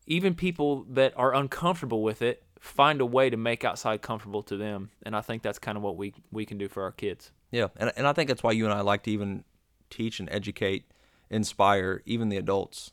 [0.07, 4.57] even people that are uncomfortable with it find a way to make outside comfortable to
[4.57, 7.31] them and i think that's kind of what we we can do for our kids
[7.51, 9.45] Yeah, and and I think that's why you and I like to even
[9.91, 10.85] teach and educate,
[11.31, 12.93] inspire even the adults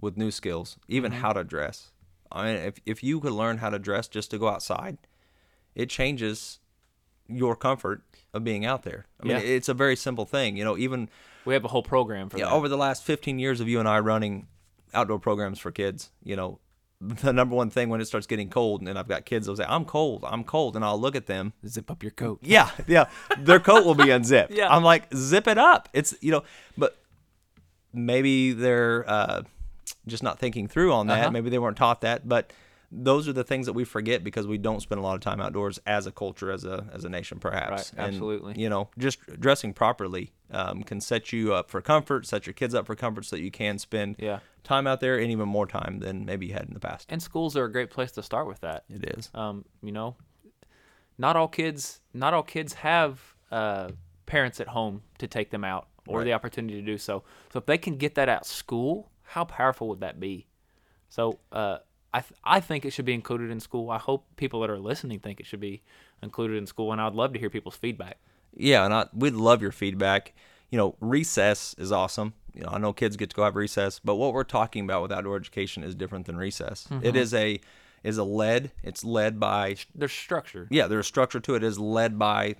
[0.00, 1.22] with new skills, even mm-hmm.
[1.22, 1.90] how to dress.
[2.30, 4.98] I mean, if if you could learn how to dress just to go outside,
[5.74, 6.60] it changes
[7.28, 8.02] your comfort
[8.34, 9.06] of being out there.
[9.20, 9.56] I mean, Yeah.
[9.56, 10.58] it's a very simple thing.
[10.58, 11.08] You know, even
[11.44, 13.78] we have a whole program for yeah, that over the last 15 years of you
[13.78, 14.46] and I running
[14.94, 16.58] outdoor programs for kids, you know,
[17.00, 19.64] the number one thing when it starts getting cold and I've got kids, they'll say,
[19.68, 23.06] "I'm cold, I'm cold," and I'll look at them zip up your coat yeah, yeah.
[23.38, 24.52] Their coat will be unzipped.
[24.58, 24.74] Yeah.
[24.74, 25.88] I'm like, zip it up.
[25.92, 26.42] It's you know,
[26.76, 26.98] but
[27.92, 29.42] maybe they're uh,
[30.06, 31.20] just not thinking through on that.
[31.20, 31.30] Uh-huh.
[31.30, 32.28] Maybe they weren't taught that.
[32.28, 32.52] But
[32.90, 35.40] those are the things that we forget because we don't spend a lot of time
[35.40, 37.92] outdoors as a culture, as a as a nation, perhaps.
[37.96, 38.54] Right, absolutely.
[38.56, 42.74] You know, just dressing properly um, can set you up for comfort, set your kids
[42.74, 44.38] up for comfort, so that you can spend Yeah.
[44.64, 47.06] time out there and even more time than maybe you had in the past.
[47.10, 48.84] And schools are a great place to start with that.
[48.88, 49.30] It is.
[49.34, 50.16] Um, you know,
[51.18, 53.90] not all kids not all kids have uh,
[54.26, 56.24] parents at home to take them out or Right.
[56.24, 57.22] the opportunity to do so.
[57.52, 60.46] So if they can get that at school, how powerful would that be?
[61.10, 61.78] So uh,
[62.12, 63.90] I th- I think it should be included in school.
[63.90, 65.82] I hope people that are listening think it should be
[66.22, 68.18] included in school, and I'd love to hear people's feedback.
[68.56, 70.34] Yeah, and I, we'd love your feedback.
[70.70, 72.34] You know, recess is awesome.
[72.54, 75.02] You know, I know kids get to go have recess, but what we're talking about
[75.02, 76.86] with outdoor education is different than recess.
[76.90, 77.16] It mm-hmm.
[77.16, 77.60] is a
[78.04, 78.72] is a led.
[78.82, 80.66] It's led by There's structure.
[80.70, 80.86] yeah.
[80.86, 81.62] There's structure to it.
[81.62, 82.56] It is led by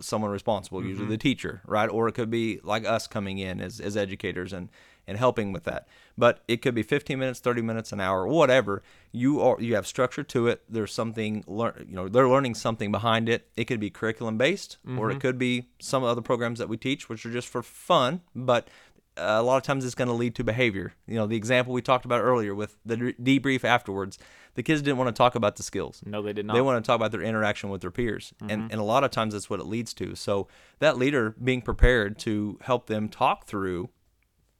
[0.00, 1.12] someone responsible, usually mm-hmm.
[1.12, 1.88] the teacher, right?
[1.88, 4.68] Or it could be like us coming in as as educators and
[5.06, 5.86] and helping with that.
[6.16, 8.82] But it could be 15 minutes, 30 minutes, an hour, whatever.
[9.12, 10.62] You are you have structure to it.
[10.68, 13.48] There's something learn, you know, they're learning something behind it.
[13.56, 15.20] It could be curriculum based, or it mm-hmm.
[15.20, 18.22] could be some other programs that we teach, which are just for fun.
[18.34, 18.68] But
[19.16, 20.94] a lot of times it's going to lead to behavior.
[21.06, 24.18] You know, the example we talked about earlier with the de- debrief afterwards,
[24.54, 26.02] the kids didn't want to talk about the skills.
[26.04, 26.54] No, they did not.
[26.54, 28.32] They want to talk about their interaction with their peers.
[28.36, 28.50] Mm-hmm.
[28.50, 30.14] And, and a lot of times that's what it leads to.
[30.14, 30.48] So
[30.78, 33.90] that leader being prepared to help them talk through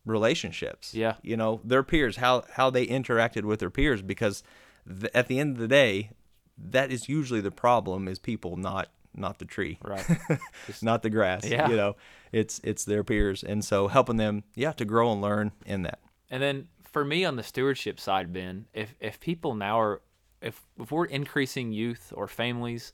[0.04, 0.94] relationships.
[0.94, 1.14] Yeah.
[1.22, 4.42] You know, their peers, how, how they interacted with their peers, because
[4.88, 6.10] th- at the end of the day,
[6.56, 9.78] that is usually the problem is people, not not the tree.
[9.82, 10.04] Right.
[10.82, 11.46] not the grass.
[11.46, 11.68] Yeah.
[11.68, 11.96] You know,
[12.32, 13.42] it's it's their peers.
[13.42, 16.00] And so helping them, yeah, to grow and learn in that.
[16.30, 20.02] And then for me on the stewardship side, Ben, if if people now are
[20.40, 22.92] if if we're increasing youth or families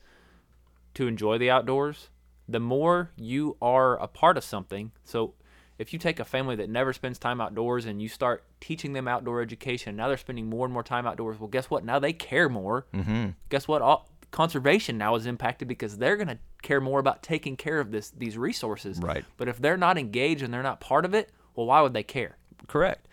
[0.95, 2.09] to enjoy the outdoors,
[2.49, 4.93] the more you are a part of something.
[5.05, 5.35] So
[5.79, 9.09] if you take a family that never spends time outdoors and you start teaching them
[9.09, 11.41] outdoor education, now they're spending more and more time outdoors.
[11.41, 11.85] Well, guess what?
[11.85, 12.87] Now they care more.
[12.93, 13.31] Mm-hmm.
[13.49, 13.81] Guess what?
[13.81, 17.91] All, conservation now is impacted because they're going to care more about taking care of
[17.91, 18.99] this these resources.
[18.99, 19.25] Right.
[19.37, 22.03] But if they're not engaged and they're not part of it, well, why would they
[22.03, 22.37] care?
[22.69, 23.07] Correct.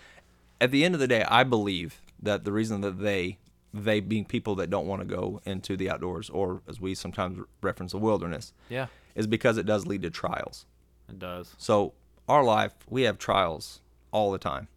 [0.60, 3.38] At the end of the day, I believe that the reason that they
[3.74, 7.40] they being people that don't want to go into the outdoors or as we sometimes
[7.62, 10.66] reference the wilderness Yeah, is because it does lead to trials.
[11.10, 11.54] it does.
[11.58, 11.94] So
[12.28, 14.68] our life, we have trials all the time.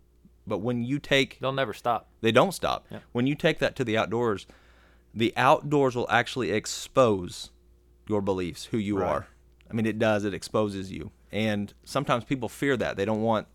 [0.47, 2.09] But when you take They'll never stop.
[2.21, 2.85] they don't stop.
[2.91, 2.99] Yeah.
[3.13, 4.47] When you take that to the outdoors,
[5.15, 7.51] the outdoors will actually expose
[8.09, 9.09] your beliefs, who you Right.
[9.11, 9.27] are.
[9.71, 10.25] I mean, it does.
[10.25, 13.47] It exposes you, and sometimes people fear that they don't want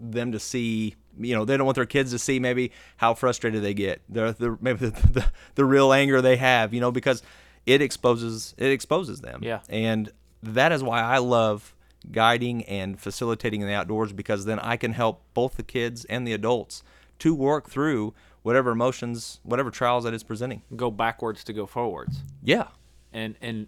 [0.00, 0.94] them to see.
[1.18, 4.02] You know, they don't want their kids to see maybe how frustrated they get.
[4.08, 6.74] The, the maybe the, the the real anger they have.
[6.74, 7.22] You know, because
[7.66, 9.40] it exposes it exposes them.
[9.42, 9.60] Yeah.
[9.70, 10.10] and
[10.42, 11.74] that is why I love
[12.12, 16.26] guiding and facilitating in the outdoors because then I can help both the kids and
[16.28, 16.82] the adults
[17.20, 18.12] to work through
[18.44, 20.62] whatever emotions, whatever trials that is presenting.
[20.76, 22.22] Go backwards to go forwards.
[22.42, 22.68] Yeah.
[23.12, 23.66] And and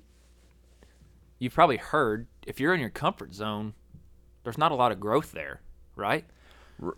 [1.39, 3.73] you've probably heard if you're in your comfort zone,
[4.45, 5.63] there's not a lot of growth there,
[5.97, 6.25] right?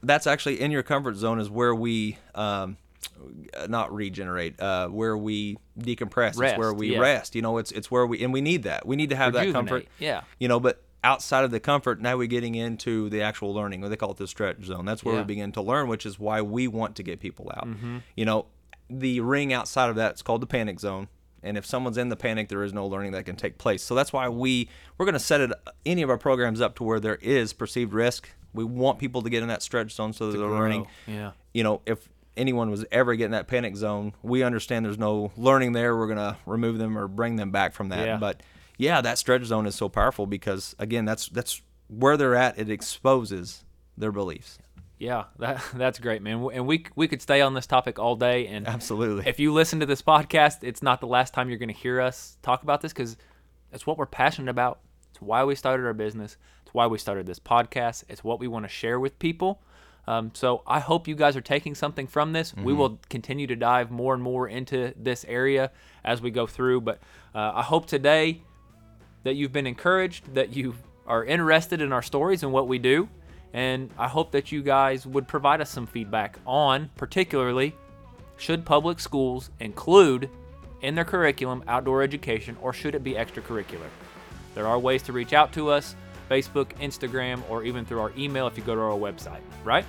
[0.03, 2.77] That's actually in your comfort zone is where we um
[3.57, 6.37] uh, not regenerate, uh where we decompress.
[6.37, 6.99] Rest, it's where we yeah.
[6.99, 7.37] rest.
[7.37, 8.87] You know, it's it's where we and we need that.
[8.87, 9.87] We need to have that comfort.
[10.01, 10.23] Yeah.
[10.41, 13.89] You know, but outside of the comfort, now we're getting into the actual learning, or
[13.89, 14.85] they call it the stretch zone.
[14.85, 15.21] That's where Yeah.
[15.21, 15.29] Mm-hmm.
[15.29, 17.69] we begin to learn, which is why we want to get people out.
[18.17, 18.47] You know,
[18.91, 21.09] the ring outside of that is called the panic zone.
[21.43, 23.83] And if someone's in the panic, there is no learning that can take place.
[23.83, 25.53] So that's why we we're going to set it
[25.87, 28.29] any of our programs up to where there is perceived risk.
[28.53, 30.89] We want people to get in that stretch zone so that they're learning.
[31.07, 31.33] yeah.
[31.55, 35.73] You know, if anyone was ever getting that panic zone, we understand there's no learning
[35.73, 35.97] there.
[35.97, 38.05] We're going to remove them or bring them back from that.
[38.07, 38.17] Yeah.
[38.17, 38.43] But
[38.79, 42.59] yeah, that stretch zone is so powerful because again, that's that's where they're at.
[42.59, 43.65] It exposes
[43.97, 44.59] their beliefs.
[44.99, 46.49] Yeah, that that's great, man.
[46.53, 48.47] And we we could stay on this topic all day.
[48.47, 49.29] And Absolutely.
[49.29, 52.01] if you listen to this podcast, it's not the last time you're going to hear
[52.01, 53.17] us talk about this because
[53.73, 54.79] it's what we're passionate about.
[55.11, 56.37] It's why we started our business.
[56.63, 58.05] It's why we started this podcast.
[58.09, 59.61] It's what we want to share with people.
[60.07, 62.57] Um, so I hope you guys are taking something from this.
[62.57, 65.71] We will continue to dive more and more into this area
[66.03, 66.81] as we go through.
[66.81, 67.01] But
[67.35, 68.41] uh, I hope today
[69.25, 70.75] that you've been encouraged, that you
[71.07, 73.09] are interested in our stories and what we do.
[73.53, 77.75] And I hope that you guys would provide us some feedback on, particularly,
[78.37, 80.29] should public schools include
[80.83, 83.89] in their curriculum outdoor education or should it be extracurricular?
[84.55, 85.97] There are ways to reach out to us
[86.31, 89.85] Facebook, Instagram, or even through our email if you go to our website, right?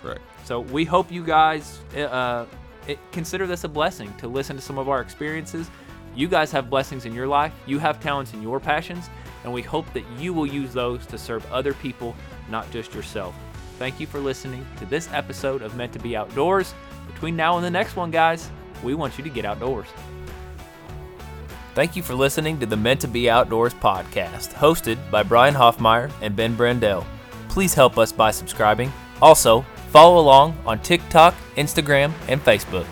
[0.00, 0.22] Correct.
[0.44, 2.46] So we hope you guys uh,
[3.12, 5.70] consider this a blessing to listen to some of our experiences.
[6.14, 9.08] You guys have blessings in your life, you have talents in your passions,
[9.44, 12.14] and we hope that you will use those to serve other people,
[12.50, 13.34] not just yourself.
[13.78, 16.74] Thank you for listening to this episode of Meant to Be Outdoors.
[17.06, 18.50] Between now and the next one, guys,
[18.82, 19.88] we want you to get outdoors.
[21.74, 26.12] Thank you for listening to the Meant to Be Outdoors podcast, hosted by Brian Hoffmeyer
[26.20, 27.06] and Ben Brandell.
[27.48, 28.92] Please help us by subscribing.
[29.22, 32.86] Also, follow along on TikTok, Instagram, and Facebook.